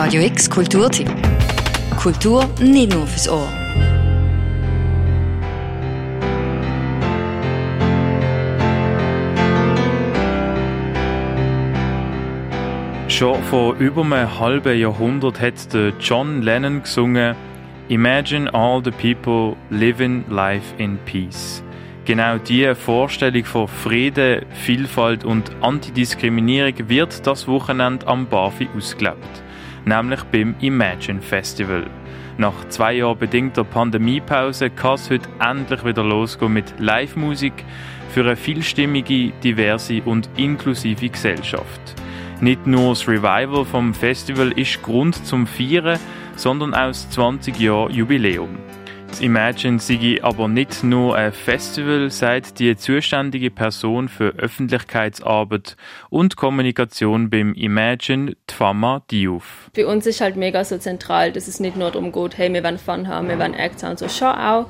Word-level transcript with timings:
Radio 0.00 0.22
X 0.22 0.48
Kulturtipp. 0.48 1.10
Kultur 1.96 2.48
nicht 2.60 2.94
nur 2.94 3.04
fürs 3.04 3.28
Ohr. 3.28 3.48
Schon 13.08 13.42
vor 13.42 13.74
über 13.74 14.02
einem 14.02 14.38
halben 14.38 14.78
Jahrhundert 14.78 15.40
hat 15.40 15.54
John 15.98 16.42
Lennon 16.42 16.84
gesungen 16.84 17.34
Imagine 17.88 18.54
all 18.54 18.80
the 18.84 18.92
people 18.92 19.56
living 19.70 20.24
life 20.30 20.76
in 20.78 20.96
peace. 21.06 21.60
Genau 22.04 22.38
diese 22.38 22.76
Vorstellung 22.76 23.44
von 23.44 23.66
Frieden, 23.66 24.46
Vielfalt 24.52 25.24
und 25.24 25.50
Antidiskriminierung 25.60 26.88
wird 26.88 27.26
das 27.26 27.48
Wochenende 27.48 28.06
am 28.06 28.28
Bafi 28.28 28.68
ausgelebt, 28.76 29.42
nämlich 29.88 30.22
beim 30.24 30.54
Imagine 30.60 31.20
Festival. 31.20 31.86
Nach 32.36 32.68
zwei 32.68 32.94
Jahren 32.94 33.18
bedingter 33.18 33.64
Pandemiepause 33.64 34.70
kann 34.70 34.94
es 34.94 35.10
heute 35.10 35.28
endlich 35.40 35.84
wieder 35.84 36.04
losgehen 36.04 36.52
mit 36.52 36.74
Live-Musik 36.78 37.64
für 38.10 38.20
eine 38.20 38.36
vielstimmige, 38.36 39.32
diverse 39.42 40.02
und 40.02 40.30
inklusive 40.36 41.08
Gesellschaft. 41.08 41.80
Nicht 42.40 42.66
nur 42.66 42.90
das 42.90 43.08
Revival 43.08 43.64
vom 43.64 43.92
Festival 43.92 44.52
ist 44.52 44.80
Grund 44.82 45.26
zum 45.26 45.46
Feiern, 45.46 45.98
sondern 46.36 46.74
auch 46.74 46.88
das 46.88 47.10
20 47.10 47.58
Jahre 47.58 47.90
Jubiläum. 47.90 48.50
Das 49.08 49.20
Imagine 49.20 49.78
sei 49.80 50.18
aber 50.22 50.48
nicht 50.48 50.84
nur 50.84 51.16
ein 51.16 51.32
Festival, 51.32 52.10
sagt 52.10 52.58
die 52.58 52.76
zuständige 52.76 53.50
Person 53.50 54.08
für 54.08 54.34
Öffentlichkeitsarbeit 54.36 55.76
und 56.10 56.36
Kommunikation 56.36 57.30
beim 57.30 57.54
Imagine, 57.54 58.36
Tfama 58.46 59.02
Diouf. 59.10 59.70
Bei 59.74 59.86
uns 59.86 60.06
ist 60.06 60.20
halt 60.20 60.36
mega 60.36 60.62
so 60.62 60.76
zentral, 60.78 61.32
dass 61.32 61.48
es 61.48 61.58
nicht 61.58 61.76
nur 61.76 61.90
darum 61.90 62.12
geht, 62.12 62.36
hey, 62.36 62.52
wir 62.52 62.62
wollen 62.62 62.78
Fun 62.78 63.08
haben, 63.08 63.28
wir 63.28 63.38
wollen 63.38 63.54
Acts 63.54 63.82
haben, 63.82 63.96
so 63.96 64.08
schon 64.08 64.28
auch, 64.28 64.66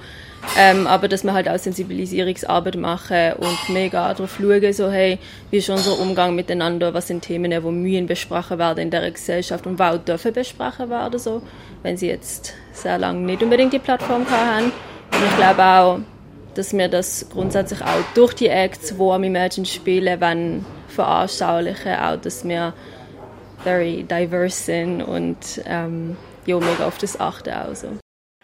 ähm, 0.57 0.87
aber 0.87 1.09
dass 1.09 1.25
wir 1.25 1.33
halt 1.33 1.49
auch 1.49 1.59
Sensibilisierungsarbeit 1.59 2.77
machen 2.77 3.35
und 3.39 3.69
mega 3.69 4.13
darauf 4.15 4.39
schauen, 4.41 4.73
so, 4.73 4.91
hey, 4.91 5.19
wie 5.51 5.59
ist 5.59 5.69
unser 5.71 5.99
Umgang 5.99 6.35
miteinander, 6.35 6.95
was 6.95 7.09
sind 7.09 7.23
Themen, 7.23 7.51
die 7.51 7.61
mühen 7.61 8.07
besprochen 8.07 8.59
werden 8.59 8.81
in 8.81 8.91
der 8.91 9.11
Gesellschaft 9.11 9.67
und 9.67 9.81
auch 9.81 9.99
dürfen 9.99 10.33
besprochen 10.33 10.91
werden, 10.91 11.19
so, 11.19 11.43
wenn 11.83 11.97
sie 11.97 12.09
jetzt 12.09 12.55
sehr 12.73 12.99
lange 12.99 13.21
nicht 13.21 13.43
unbedingt 13.43 13.73
die 13.73 13.79
Plattform 13.79 14.29
haben. 14.31 14.67
Und 15.13 15.25
ich 15.25 15.37
glaube 15.37 15.65
auch, 15.65 15.99
dass 16.55 16.73
wir 16.73 16.89
das 16.89 17.27
grundsätzlich 17.31 17.81
auch 17.83 18.03
durch 18.15 18.35
die 18.35 18.49
Acts, 18.49 18.95
die 18.97 19.01
am 19.01 19.23
Imagine 19.23 19.67
spielen, 19.67 20.21
wenn 20.21 20.65
veranschaulichen, 20.89 21.95
auch, 21.95 22.17
dass 22.17 22.47
wir 22.47 22.73
very 23.63 24.05
diverse 24.05 24.65
sind 24.65 25.03
und 25.03 25.37
ähm, 25.67 26.17
ja, 26.47 26.59
mega 26.59 26.87
auf 26.87 26.99
das 26.99 27.21
achten 27.21 27.53
auch 27.53 27.75
so. 27.75 27.89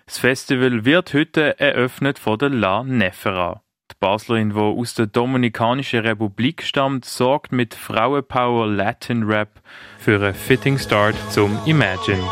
Das 0.06 0.18
Festival 0.18 0.84
wird 0.84 1.14
heute 1.14 1.58
eröffnet 1.58 2.18
von 2.18 2.36
der 2.38 2.50
La 2.50 2.84
Nefera. 2.84 3.62
Die 3.90 3.96
Baslerin, 3.98 4.50
die 4.50 4.56
aus 4.56 4.92
der 4.92 5.06
Dominikanischen 5.06 6.00
Republik 6.00 6.62
stammt, 6.62 7.06
sorgt 7.06 7.52
mit 7.52 7.74
Frauenpower 7.74 8.66
Latin 8.66 9.22
Rap 9.22 9.62
für 9.98 10.16
einen 10.16 10.34
fitting 10.34 10.78
Start 10.78 11.16
zum 11.30 11.58
Imagine. 11.64 12.22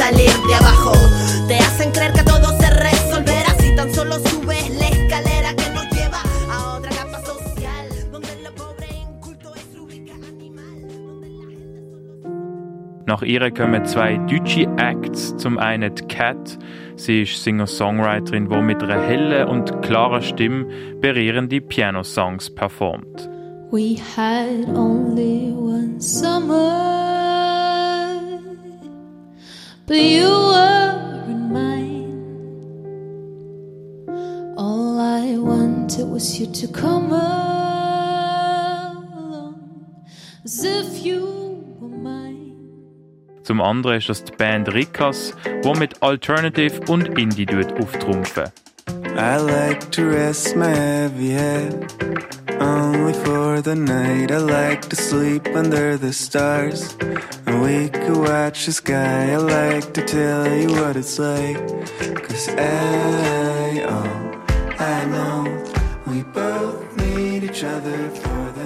salir 0.00 0.32
de 0.46 0.54
abajo. 0.54 0.92
Te 1.46 1.56
hacen 1.56 1.92
creer 1.92 2.12
que 2.12 2.19
Nach 13.20 13.26
ihr 13.26 13.50
kommen 13.50 13.84
zwei 13.84 14.16
deutsche 14.16 14.66
Acts. 14.78 15.36
Zum 15.36 15.58
einen 15.58 15.94
die 15.94 16.04
Cat. 16.04 16.56
Sie 16.96 17.20
ist 17.24 17.44
Singer-Songwriterin, 17.44 18.48
die 18.48 18.62
mit 18.62 18.82
einer 18.82 18.98
hellen 18.98 19.46
und 19.46 19.82
klaren 19.82 20.22
Stimme 20.22 20.64
berührende 21.02 21.60
Piano-Songs 21.60 22.48
performt. 22.54 23.28
We 23.70 23.98
had 24.16 24.66
only 24.74 25.52
one 25.52 26.00
summer. 26.00 26.78
but 29.86 29.98
you 29.98 30.26
weren't 30.26 31.52
mine. 31.52 32.06
All 34.56 34.98
I 34.98 35.36
wanted 35.36 36.08
was 36.08 36.40
you 36.40 36.46
to 36.46 36.66
come 36.68 37.12
along, 37.12 37.34
as 40.42 40.64
if 40.64 41.04
you 41.04 41.20
were. 41.20 41.39
Zum 43.50 43.62
anderen 43.62 43.96
ist 43.96 44.08
das 44.08 44.22
die 44.22 44.30
Band 44.30 44.72
Rikas, 44.72 45.34
die 45.64 45.72
mit 45.76 46.00
Alternative 46.04 46.80
und 46.86 47.18
Indie 47.18 47.48
auftrumpfen. 47.80 48.44
I 49.16 49.38
like 49.38 49.90
to 49.90 50.02
rest 50.08 50.54
my 50.54 50.68
heavy 50.68 51.32
head 51.32 51.92
only 52.60 53.12
for 53.12 53.60
the 53.60 53.74
night. 53.74 54.30
I 54.30 54.38
like 54.38 54.88
to 54.90 54.94
sleep 54.94 55.48
under 55.56 55.98
the 55.98 56.12
stars. 56.12 56.96
And 57.46 57.60
we 57.60 57.88
could 57.88 58.18
watch 58.18 58.66
the 58.66 58.72
sky. 58.72 59.32
I 59.32 59.38
like 59.38 59.94
to 59.94 60.02
tell 60.02 60.46
you 60.46 60.68
what 60.68 60.94
it's 60.94 61.18
like. 61.18 61.58
Cause 62.22 62.50
I, 62.50 63.84
oh, 63.84 64.44
I 64.78 65.04
know 65.06 65.42
we 66.06 66.22
both 66.22 66.96
need 66.98 67.42
each 67.42 67.64
other 67.64 68.10
for 68.10 68.52
the 68.54 68.59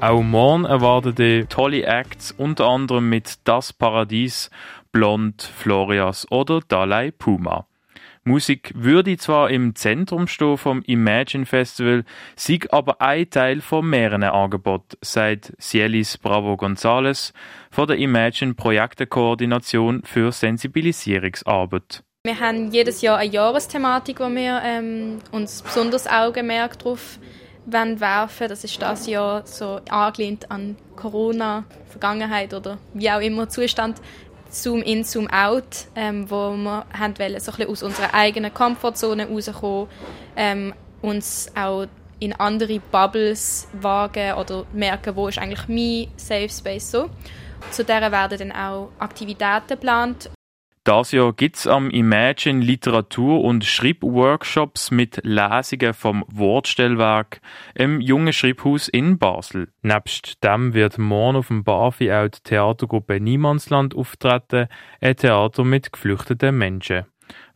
Auch 0.00 0.22
morgen 0.22 0.64
erwarten 0.64 1.14
die 1.14 1.46
tolle 1.48 1.84
Acts, 1.84 2.32
unter 2.32 2.66
anderem 2.66 3.08
mit 3.08 3.38
Das 3.44 3.72
Paradies, 3.72 4.50
Blond, 4.92 5.42
Florias 5.42 6.26
oder 6.30 6.60
Dalai 6.66 7.10
Puma. 7.10 7.66
Musik 8.24 8.72
würde 8.74 9.16
zwar 9.16 9.50
im 9.50 9.74
Zentrum 9.74 10.26
stehen 10.26 10.58
vom 10.58 10.82
Imagine 10.82 11.46
Festival, 11.46 12.04
sei 12.36 12.60
aber 12.70 13.00
ein 13.00 13.30
Teil 13.30 13.62
von 13.62 13.88
mehreren 13.88 14.22
Angeboten, 14.24 14.96
sagt 15.00 15.54
Cielis 15.58 16.18
Bravo 16.18 16.54
González 16.54 17.32
von 17.70 17.88
der 17.88 17.96
Imagine 17.96 18.54
Projektekoordination 18.54 20.02
für 20.04 20.32
Sensibilisierungsarbeit. 20.32 22.02
Wir 22.24 22.38
haben 22.38 22.70
jedes 22.70 23.00
Jahr 23.00 23.16
eine 23.16 23.32
Jahresthematik, 23.32 24.20
wo 24.20 24.28
wir 24.28 24.60
ähm, 24.62 25.20
uns 25.32 25.62
besonders 25.62 26.06
Augenmerk 26.06 26.78
darauf 26.78 27.18
werfen. 27.66 28.48
Das 28.48 28.64
ist 28.64 28.80
das 28.80 29.06
Jahr 29.06 29.46
so 29.46 29.80
angelehnt 29.88 30.50
an 30.50 30.76
Corona, 30.96 31.64
Vergangenheit 31.88 32.54
oder 32.54 32.78
wie 32.94 33.10
auch 33.10 33.20
immer 33.20 33.48
Zustand 33.48 34.00
Zoom 34.50 34.82
in, 34.82 35.04
Zoom 35.04 35.28
out, 35.28 35.86
ähm, 35.94 36.28
wo 36.28 36.50
wir 36.56 36.84
haben 36.92 37.18
wollen, 37.18 37.38
so 37.38 37.52
ein 37.52 37.56
bisschen 37.56 37.70
aus 37.70 37.82
unserer 37.82 38.14
eigenen 38.14 38.52
Komfortzone 38.52 39.28
rauskommen, 39.28 39.88
ähm, 40.36 40.74
uns 41.02 41.50
auch 41.54 41.86
in 42.18 42.32
andere 42.34 42.80
Bubbles 42.80 43.68
wagen 43.72 44.34
oder 44.34 44.66
merken, 44.72 45.16
wo 45.16 45.28
ist 45.28 45.38
eigentlich 45.38 45.68
mein 45.68 46.08
Safe 46.16 46.48
Space 46.48 46.90
so. 46.90 47.08
Zu 47.70 47.84
der 47.84 48.10
werden 48.12 48.38
dann 48.38 48.52
auch 48.52 48.90
Aktivitäten 48.98 49.68
geplant 49.68 50.30
das 50.84 51.12
Jahr 51.12 51.34
gibt 51.34 51.56
es 51.56 51.66
am 51.66 51.90
Imagine 51.90 52.64
Literatur- 52.64 53.44
und 53.44 53.64
Schreibworkshops 53.64 54.90
mit 54.90 55.20
Lesungen 55.24 55.92
vom 55.92 56.24
Wortstellwerk 56.28 57.42
im 57.74 58.00
Jungen 58.00 58.32
Schreibhaus 58.32 58.88
in 58.88 59.18
Basel. 59.18 59.68
Nebst 59.82 60.42
dem 60.42 60.72
wird 60.72 60.96
morgen 60.96 61.36
auf 61.36 61.48
dem 61.48 61.64
Bafi 61.64 62.10
auch 62.10 62.28
die 62.28 62.40
Theatergruppe 62.42 63.20
Niemandsland 63.20 63.94
auftreten, 63.94 64.68
ein 65.02 65.16
Theater 65.16 65.64
mit 65.64 65.92
geflüchteten 65.92 66.56
Menschen. 66.56 67.04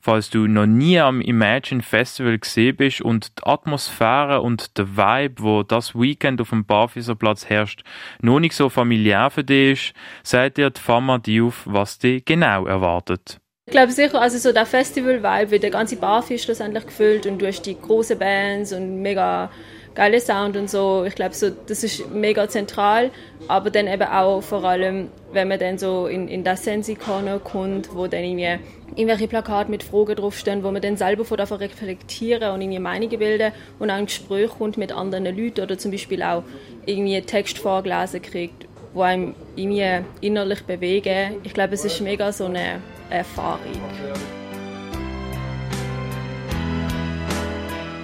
Falls 0.05 0.29
du 0.29 0.47
noch 0.47 0.67
nie 0.67 1.01
am 1.01 1.23
Imagine 1.23 1.81
Festival 1.81 2.39
gesehen 2.39 2.77
bist 2.77 3.01
und 3.01 3.39
die 3.39 3.47
Atmosphäre 3.47 4.43
und 4.43 4.77
der 4.77 4.99
Vibe, 4.99 5.43
wo 5.43 5.63
das 5.63 5.95
Weekend 5.95 6.43
auf 6.43 6.51
dem 6.51 6.67
Barfüßerplatz 6.67 7.49
herrscht, 7.49 7.85
noch 8.21 8.39
nicht 8.39 8.55
so 8.55 8.69
familiär 8.69 9.31
für 9.31 9.45
dich 9.45 9.73
ist, 9.73 9.95
sagt 10.23 10.59
dir 10.59 10.69
die 10.69 10.79
Fama 10.79 11.17
Diouf, 11.17 11.63
was 11.65 11.99
dich 11.99 12.23
genau 12.27 12.67
erwartet. 12.67 13.39
Ich 13.65 13.73
glaube 13.73 13.93
sicher, 13.93 14.21
also 14.21 14.37
so 14.37 14.53
der 14.53 14.67
Festival-Vibe 14.67 15.51
wird 15.51 15.63
der 15.63 15.71
ganze 15.71 15.97
Barfi 15.97 16.39
schlussendlich 16.39 16.85
gefüllt 16.85 17.25
und 17.25 17.39
du 17.39 17.47
hast 17.47 17.63
die 17.63 17.81
großen 17.81 18.19
Bands 18.19 18.75
und 18.75 19.01
mega 19.01 19.51
geile 19.95 20.21
Sound 20.21 20.57
und 20.57 20.69
so. 20.69 21.05
Ich 21.05 21.15
glaube, 21.15 21.35
so, 21.35 21.51
das 21.51 21.85
ist 21.85 22.11
mega 22.11 22.49
zentral, 22.49 23.11
aber 23.49 23.71
dann 23.71 23.87
eben 23.87 24.03
auch 24.03 24.43
vor 24.43 24.65
allem, 24.65 25.09
wenn 25.33 25.49
man 25.49 25.59
dann 25.59 25.79
so 25.79 26.07
in, 26.07 26.29
in 26.29 26.45
das 26.45 26.65
Sensi-Corner 26.65 27.39
kommt, 27.39 27.95
wo 27.95 28.07
dann 28.07 28.25
irgendwie 28.25 28.59
irgendwelche 28.97 29.29
Plakate 29.29 29.71
mit 29.71 29.83
Fragen 29.83 30.17
draufstehen, 30.17 30.63
wo 30.63 30.71
man 30.71 30.83
dann 30.83 30.97
selber 30.97 31.25
von 31.25 31.37
davon 31.37 31.59
reflektieren 31.59 32.53
und 32.53 32.61
irgendwie 32.61 32.79
Meinungen 32.79 33.19
bilden 33.19 33.53
und 33.79 33.91
auch 33.91 33.95
ein 33.95 34.07
Gespräch 34.07 34.51
kommt 34.51 34.77
mit 34.77 34.93
anderen 34.93 35.25
Leuten 35.25 35.61
oder 35.61 35.79
zum 35.79 35.91
Beispiel 35.91 36.23
auch 36.23 36.43
irgendwie 36.87 37.21
Text 37.23 37.59
vorgelesen 37.59 38.23
kriegt, 38.23 38.67
wo 38.93 39.03
einem 39.03 39.35
irgendwie 39.57 40.05
innerlich 40.21 40.63
bewegen. 40.63 41.37
Ich 41.43 41.55
glaube, 41.55 41.75
es 41.75 41.85
ist 41.85 42.01
mega 42.01 42.33
so 42.33 42.47
eine 42.47 42.81
Erfahrung. 43.11 43.61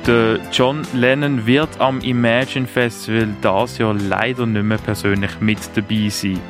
Der 0.07 0.39
John 0.51 0.83
Lennon 0.95 1.47
wird 1.47 1.79
am 1.79 2.01
Imagine 2.01 2.67
Festival 2.67 3.29
das 3.43 3.77
Jahr 3.77 3.93
leider 3.93 4.47
nicht 4.47 4.63
mehr 4.63 4.79
persönlich 4.79 5.41
mit 5.41 5.59
dabei 5.75 6.09
sein. 6.09 6.41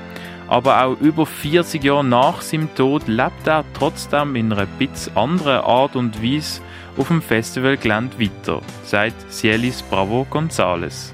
Aber 0.47 0.85
auch 0.85 1.01
über 1.01 1.27
40 1.27 1.83
Jahre 1.83 2.05
nach 2.05 2.43
seinem 2.43 2.73
Tod 2.77 3.09
lebt 3.09 3.47
er 3.47 3.65
trotzdem 3.75 4.37
in 4.37 4.53
einer 4.53 4.67
bisschen 4.67 5.17
anderen 5.17 5.63
Art 5.63 5.97
und 5.97 6.23
Weise 6.23 6.61
auf 6.97 7.09
dem 7.09 7.21
Festivalgelände 7.21 8.21
weiter, 8.21 8.61
sagt 8.85 9.33
Cielis 9.33 9.83
Bravo 9.83 10.27
González. 10.31 11.13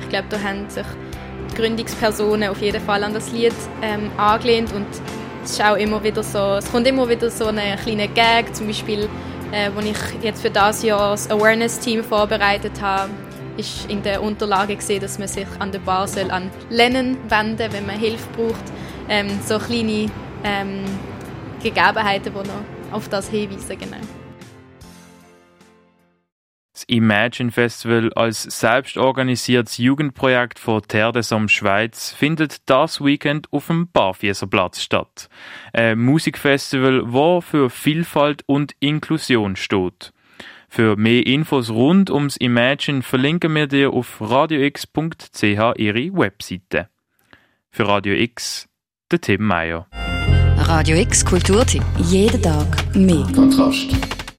Ich 0.00 0.08
glaube, 0.08 0.28
da 0.30 0.40
haben 0.40 0.68
sich 0.70 0.86
die 1.50 1.54
Gründungspersonen 1.56 2.48
auf 2.48 2.62
jeden 2.62 2.82
Fall 2.82 3.04
an 3.04 3.12
das 3.12 3.30
Lied 3.30 3.54
ähm, 3.82 4.10
angelehnt 4.16 4.72
und 4.72 4.86
es 5.44 5.50
ist 5.50 5.62
auch 5.62 5.76
immer 5.76 6.02
wieder 6.02 6.22
so, 6.22 6.54
es 6.54 6.70
kommt 6.72 6.86
immer 6.86 7.06
wieder 7.08 7.28
so 7.28 7.46
eine 7.46 7.76
kleine 7.82 8.08
Gag, 8.08 8.54
zum 8.54 8.66
Beispiel, 8.66 9.08
äh, 9.54 9.70
wo 9.72 9.80
ich 9.80 9.96
jetzt 10.20 10.42
für 10.42 10.50
das 10.50 10.82
Jahr 10.82 11.12
das 11.12 11.30
Awareness-Team 11.30 12.02
vorbereitet 12.02 12.80
habe, 12.80 13.10
ist 13.56 13.88
in 13.88 14.02
der 14.02 14.20
Unterlage 14.20 14.74
gesehen, 14.74 15.00
dass 15.00 15.18
man 15.18 15.28
sich 15.28 15.46
an 15.60 15.70
der 15.70 15.78
Bar 15.78 16.08
soll 16.08 16.30
an 16.30 16.50
Lennon 16.70 17.16
wenden, 17.28 17.72
wenn 17.72 17.86
man 17.86 17.96
Hilfe 17.96 18.26
braucht. 18.36 18.64
Ähm, 19.08 19.38
so 19.46 19.58
kleine 19.58 20.10
ähm, 20.42 20.84
Gegebenheiten, 21.62 22.32
die 22.32 22.48
noch 22.48 22.96
auf 22.96 23.08
das 23.08 23.28
hinweisen, 23.28 23.78
genau. 23.78 24.23
Das 26.84 26.96
Imagine 26.96 27.50
Festival 27.50 28.12
als 28.14 28.42
selbstorganisiertes 28.42 29.78
Jugendprojekt 29.78 30.58
von 30.58 30.82
Terre 30.82 31.12
des 31.12 31.30
Hommes 31.30 31.52
Schweiz 31.52 32.12
findet 32.12 32.68
das 32.68 33.02
Weekend 33.02 33.50
auf 33.52 33.68
dem 33.68 33.88
Barfieserplatz 33.90 34.82
statt. 34.82 35.30
Ein 35.72 35.98
Musikfestival, 36.00 37.10
wo 37.10 37.40
für 37.40 37.70
Vielfalt 37.70 38.42
und 38.46 38.74
Inklusion 38.80 39.56
steht. 39.56 40.12
Für 40.68 40.96
mehr 40.96 41.26
Infos 41.26 41.70
rund 41.70 42.10
ums 42.10 42.36
Imagine 42.36 43.02
verlinken 43.02 43.54
wir 43.54 43.66
dir 43.66 43.90
auf 43.90 44.20
radiox.ch 44.20 45.42
ihre 45.42 46.12
Webseite. 46.12 46.88
Für 47.70 47.88
Radio 47.88 48.14
X, 48.14 48.68
der 49.10 49.20
Tim 49.22 49.42
Meyer. 49.42 49.86
Radio 50.58 50.98
X 50.98 51.24
Kulturtipp. 51.24 51.84
Jeden 51.98 52.42
Tag 52.42 52.94
mehr. 52.94 53.26
Kontrast. 53.34 54.13